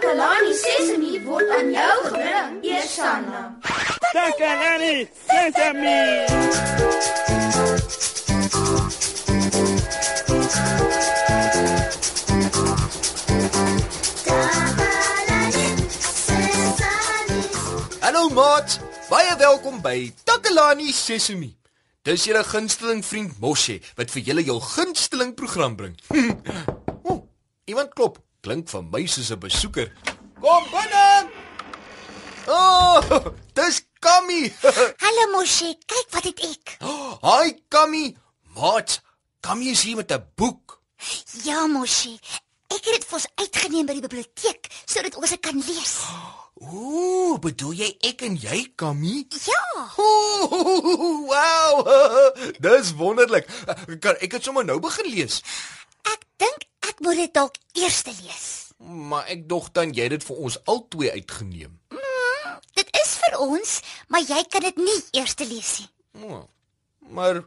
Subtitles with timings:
[0.00, 3.40] Takalani Sesemi word aan jou gebring, Eersanna.
[4.12, 6.24] Takalani Sesemi.
[18.00, 18.80] Hallo maat,
[19.10, 21.52] baie welkom by Takalani Sesemi.
[22.08, 26.00] Dis julle gunsteling vriend Moshe wat vir julle jou gunsteling program bring.
[27.04, 27.20] oh,
[27.68, 28.16] iemand klop.
[28.40, 29.92] Klink vir my soos 'n besoeker.
[30.40, 31.28] Kom binne.
[32.48, 32.96] Oh,
[33.56, 34.48] dis Kami.
[35.04, 36.76] Hallo Moshi, kyk wat het ek.
[37.20, 38.16] Hi Kami.
[38.56, 39.00] Maat,
[39.44, 40.80] Kami is hier met 'n boek.
[41.44, 42.16] Ja Moshi,
[42.72, 46.00] ek het dit vir ons uitgeneem by die biblioteek sodat ons dit kan lees.
[46.60, 49.26] Ooh, bedoel jy ek en jy Kami?
[49.44, 49.64] Ja.
[49.96, 51.84] Ooh, wow.
[52.60, 53.48] Dis wonderlik.
[54.00, 55.42] Kan ek dit sommer nou begin lees?
[57.00, 58.48] Moet dit dalk eers lees.
[58.78, 61.78] Maar ek dog dan jy het dit vir ons albei uitgeneem.
[62.76, 63.72] Dit is vir ons,
[64.08, 65.88] maar jy kan dit nie eers lees nie.
[66.24, 66.44] Oh,
[67.08, 67.42] maar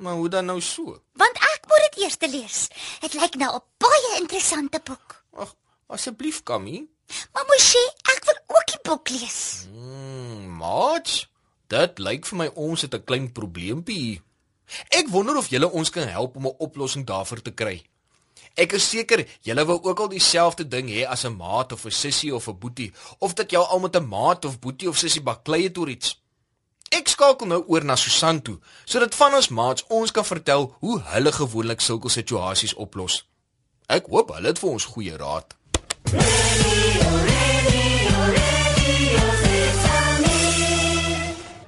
[0.00, 0.96] maar hoe dan nou so?
[1.20, 2.58] Want ek moet dit eers lees.
[3.00, 5.24] Dit lyk nou 'n baie interessante boek.
[5.32, 5.54] Ag,
[5.86, 6.88] asseblief Kami.
[7.32, 9.66] Maar Moshi, ek wil ook die boek lees.
[9.72, 11.28] Mm, maat,
[11.68, 14.22] dit lyk vir my ons het 'n klein probleempie.
[14.88, 17.89] Ek wonder of julle ons kan help om 'n oplossing daarvoor te kry.
[18.60, 21.98] Ek is seker julle wou ook al dieselfde ding hê as 'n maat of 'n
[22.02, 25.22] sussie of 'n boetie of dat jy al met 'n maat of boetie of sussie
[25.22, 26.20] baklei het oor iets.
[26.90, 31.00] Ek skakel nou oor na Susan toe sodat van ons maats ons kan vertel hoe
[31.00, 33.24] hulle gewoonlik sulke situasies oplos.
[33.86, 35.56] Ek hoop hulle het vir ons goeie raad.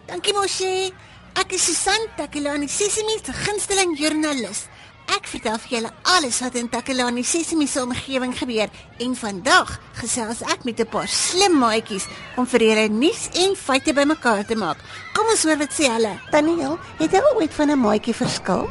[0.06, 0.92] Dankie Moshi.
[1.34, 4.66] Ek is Susan Takelani Sesimi se gunsteling joernalis.
[5.12, 8.70] Ek vertel vir julle alles wat in Takelani Sesimi se omgewing gebeur
[9.04, 13.92] en vandag gesels ek met 'n paar slim maatjies om vir julle nuus en feite
[13.92, 14.78] bymekaar te maak.
[15.12, 16.14] Kom ons hoor wat sê hulle.
[16.30, 18.70] Daniel, het jy ooit van 'n maatjie verskil?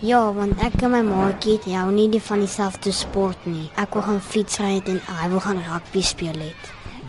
[0.00, 3.70] Ja, want ek en my maatjie het hou nie die van dieselfde sport nie.
[3.76, 6.62] Ek wil gaan fietsry het en hy wil gaan rugby speel het.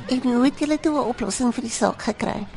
[0.09, 2.47] En hoe het julle toe 'n oplossing vir die saak gekry?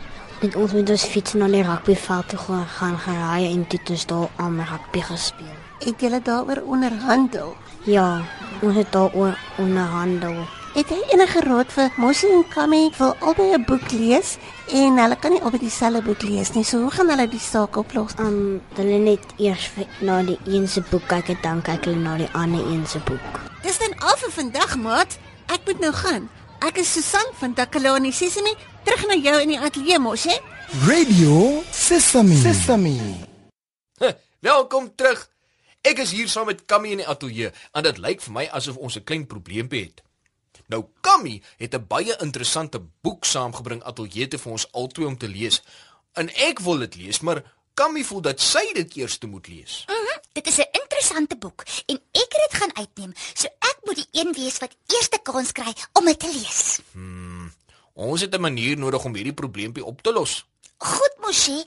[0.43, 4.07] Met ons met ons fiets na die rugbyveld toe gaan gaan geraai en het ons
[4.07, 5.64] daar aan rugby gespeel.
[5.85, 7.57] Het julle daaroor onderhandel?
[7.85, 8.23] Ja,
[8.63, 10.37] ons het daaroor onderhandel.
[10.75, 14.37] Het jy enige raad vir Moshi en Kami wil albei 'n boek lees
[14.73, 16.65] en hulle kan nie albei dieselfde boek lees nie.
[16.65, 18.13] So hoe gaan hulle die saak oplos?
[18.19, 21.97] Um hulle net eers vir- na die een se boek kyk en dan kyk hulle
[21.97, 23.41] na die ander een se boek.
[23.63, 25.19] Dis dan al vir vandag, maat.
[25.47, 26.29] Ek moet nou gaan.
[26.59, 30.39] Ek is Susan van Takalani Sesimi, terug na jou in die ateljee mos, hè?
[30.87, 32.35] Radio Sesame.
[32.35, 32.97] Sesame.
[34.41, 35.29] Welkom terug.
[35.85, 38.79] Ek is hier saam met Kammy in die ateljee en dit lyk vir my asof
[38.81, 40.01] ons 'n klein probleempie het.
[40.73, 45.29] Nou Kammy het 'n baie interessante boek saamgebring ateljee te vir ons albei om te
[45.29, 45.63] lees.
[46.15, 47.43] En ek wil dit lees, maar
[47.75, 49.85] Kammy voel dat sy dit eers moet lees.
[49.89, 50.19] Mhm.
[50.33, 53.13] Dit is 'n interessante boek en ek het dit gaan uitneem.
[53.35, 56.81] So ek moet die een wees wat eerste kans kry om dit te lees.
[57.93, 60.45] Ons het 'n manier nodig om hierdie probleempie op te los.
[60.77, 61.65] Goed, Moshi.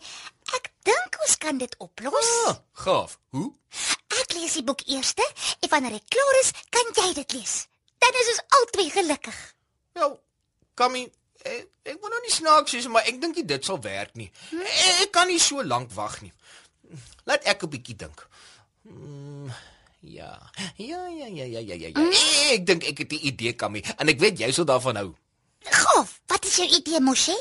[0.56, 2.30] Ek dink ons kan dit oplos.
[2.48, 3.18] Ah, gaaf.
[3.36, 3.52] Hoe?
[4.22, 7.68] Ek lees die boek eers en wanneer ek klaar is, kan jy dit lees.
[8.00, 9.38] Dan is ons albei gelukkig.
[9.98, 10.20] Wel,
[10.78, 11.04] Kammy,
[11.44, 14.30] ek, ek wil nou nie snaaks wees, maar ek dink dit sal werk nie.
[14.54, 16.34] Ek, ek kan nie so lank wag nie.
[17.28, 18.28] Laat ek 'n bietjie dink.
[18.88, 19.52] Mm,
[20.02, 20.32] ja.
[20.78, 21.90] Ja, ja, ja, ja, ja, ja.
[21.92, 22.10] ja.
[22.54, 25.10] Ek dink ek het 'n idee, Kammy, en ek weet jy sal daarvan hou.
[25.68, 26.22] Gaaf.
[26.28, 27.36] Wat is jou idee, Moshi?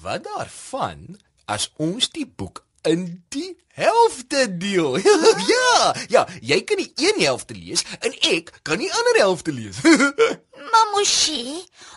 [0.00, 4.98] Wat daarvan as ons die boek in die helfte deel?
[5.52, 9.82] ja, ja, jy kan die een helfte lees en ek kan die ander helfte lees.
[10.70, 11.56] Maar Moshi,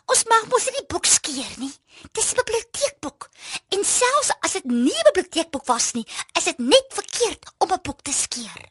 [0.09, 1.73] ons mag mos nie die boek skeer nie.
[2.15, 3.27] Dis 'n biblioteekboek.
[3.75, 6.05] En selfs as dit nie 'n biblioteekboek was nie,
[6.39, 8.63] is dit net verkeerd om 'n boek te skeer.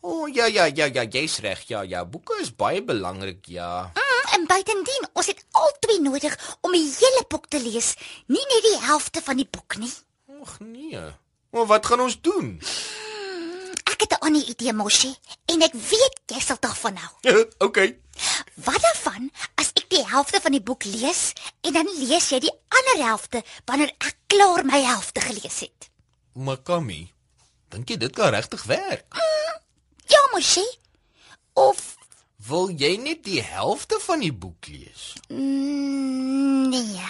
[0.00, 1.62] O oh, ja ja ja ja, jy's reg.
[1.68, 3.90] Ja ja, boeke is baie belangrik, ja.
[3.94, 5.07] Mm, en buitendien,
[5.98, 7.94] albei nodig om die hele boek te lees,
[8.26, 9.92] nie net die helfte van die boek nie.
[10.42, 11.00] Ag nee.
[11.50, 12.60] Maar wat gaan ons doen?
[13.84, 15.16] Ek het 'n ander idee, Moshi,
[15.46, 17.12] en ek weet jy sal daarvan hou.
[17.66, 17.98] okay.
[18.54, 22.58] Wat daarvan as ek die helfte van die boek lees en dan lees jy die
[22.68, 25.90] ander helfte wanneer ek klaar my helfte gelees het?
[26.34, 27.12] Makami,
[27.68, 29.06] dink jy dit kan regtig werk?
[30.06, 30.66] Ja, Moshi.
[31.54, 31.97] Of
[32.48, 35.12] Wil jy net die helfte van die boek lees?
[35.28, 37.08] mm, nee,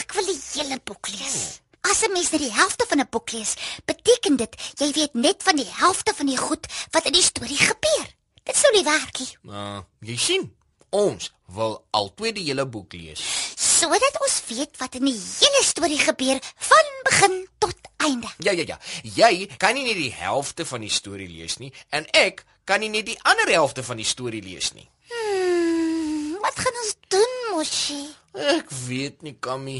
[0.00, 1.60] ek wil die hele boek lees.
[1.90, 3.54] As 'n mens net die helfte van 'n boek lees,
[3.84, 7.58] beteken dit jy weet net van die helfte van die goed wat in die storie
[7.58, 8.06] gebeur.
[8.44, 9.32] Dit sou nie werk nie.
[9.50, 10.56] Uh, jy sien,
[10.90, 13.20] Ons wil altyd die hele boek lees.
[13.58, 18.28] Sodat ons weet wat in die hele storie gebeur van begin tot einde.
[18.38, 18.78] Ja ja ja.
[19.02, 22.88] Jy kan nie net die helfte van die storie lees nie en ek kan nie
[22.90, 24.88] net die ander helfte van die storie lees nie.
[25.10, 28.00] Hmm, wat gaan ons doen, Moshi?
[28.34, 29.78] Ek weet nie, Kammy.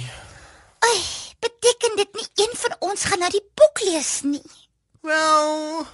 [0.87, 1.01] Ai,
[1.41, 4.43] beteken dit nie een van ons gaan na die boek lees nie?
[5.07, 5.87] Wel,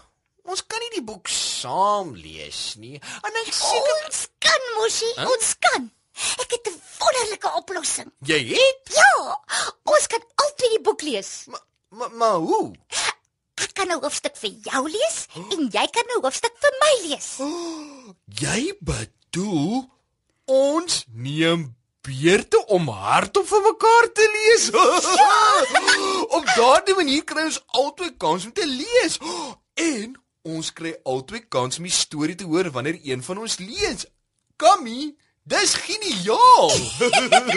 [0.44, 3.00] ons kan nie die boek saam lees nie.
[3.24, 5.28] En ek seker Ons kan, Moshi, Huh?
[5.32, 5.90] ons kan.
[6.44, 8.10] Ek het 'n wonderlike oplossing.
[8.26, 9.36] jy het, Ja,
[9.84, 11.44] ons kan altyd die boek lees.
[11.46, 11.60] maar
[11.92, 12.72] maar ma, hoe?
[13.62, 17.28] Ek kan 'n hoofstuk vir jou lees en jy kan 'n hoofstuk vir my lees.
[18.44, 19.90] Jy bedoel
[20.44, 24.64] ons neem beurte om hardop vir mekaar te lees.
[26.36, 29.18] Op daardie manier kry ons albei kans om te lees.
[29.74, 30.12] En
[30.42, 34.04] ons kry albei kans om die storie te hoor wanneer een van ons lees.
[34.56, 36.70] Kammy, dis geniaal.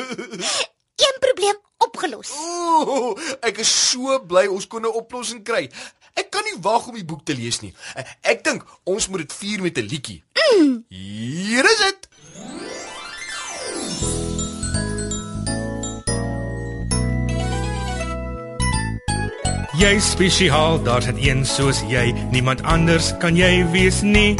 [1.05, 2.31] Een probleem opgelos.
[2.31, 5.69] Ooh, ek is so bly ons kon 'n oplossing kry.
[6.15, 7.73] Ek kan nie wag om die boek te lees nie.
[8.21, 10.23] Ek dink ons moet dit vier met 'n liedjie.
[10.89, 12.07] Hier is dit.
[19.75, 24.39] Jy spesiaal, daar's net een soos jy, niemand anders kan jy wees nie.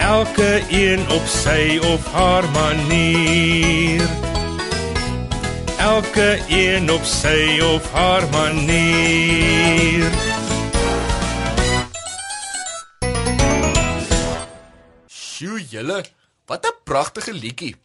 [0.00, 4.08] Elke een op sy of haar manier.
[5.78, 10.10] Elke een op sy of haar manier.
[15.06, 16.04] Sjoe julle,
[16.46, 17.76] wat 'n pragtige liedjie.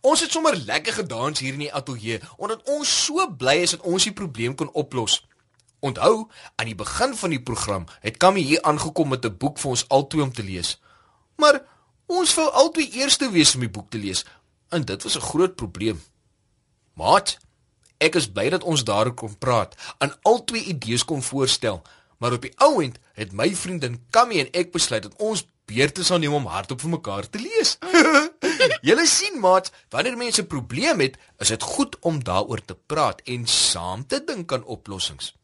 [0.00, 3.80] Ons het sommer lekker gedans hier in die ateljee omdat ons so bly is dat
[3.80, 5.26] ons die probleem kon oplos.
[5.78, 9.70] Onthou, aan die begin van die program het Kammy hier aangekom met 'n boek vir
[9.70, 10.80] ons albei om te lees.
[11.36, 11.62] Maar
[12.06, 14.24] ons wou albei eers wees om die boek te lees
[14.74, 16.02] en dit was 'n groot probleem.
[16.94, 17.38] Maat,
[17.98, 21.82] ek is bly dat ons daaroor kon praat en albei idees kon voorstel,
[22.18, 26.04] maar op die ou end het my vriendin Kammy en ek besluit dat ons beurte
[26.04, 27.78] sal neem om hardop vir mekaar te lees.
[28.86, 33.20] Julle sien maat, wanneer mense 'n probleem het, is dit goed om daaroor te praat
[33.24, 35.34] en saam te dink aan oplossings.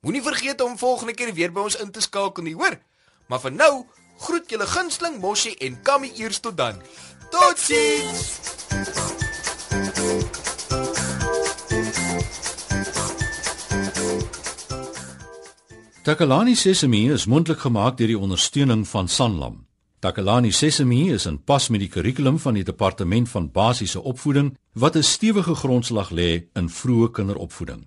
[0.00, 2.78] Moenie vergeet om volgende keer weer by ons in te skakel nie, hoor?
[3.26, 3.86] Maar vir nou,
[4.18, 6.82] groet julle gunsteling Mossie en Kammy eers tot dan.
[7.30, 8.40] Totsiens.
[16.06, 19.64] Takalani Sesemi is mondelik gemaak deur die ondersteuning van Sanlam.
[19.98, 24.96] Takalani Sesemi is in pas met die kurrikulum van die departement van basiese opvoeding wat
[24.96, 27.86] 'n stewige grondslag lê in vroeë kinderopvoeding.